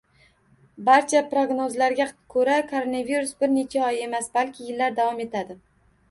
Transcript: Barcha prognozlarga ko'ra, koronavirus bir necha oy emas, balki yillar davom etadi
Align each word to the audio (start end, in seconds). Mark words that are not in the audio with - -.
Barcha 0.85 1.19
prognozlarga 1.33 2.07
ko'ra, 2.35 2.55
koronavirus 2.71 3.33
bir 3.43 3.51
necha 3.57 3.83
oy 3.89 3.99
emas, 4.07 4.31
balki 4.39 4.65
yillar 4.71 4.97
davom 5.01 5.21
etadi 5.27 5.57